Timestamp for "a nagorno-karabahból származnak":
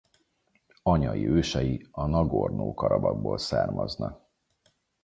1.91-4.27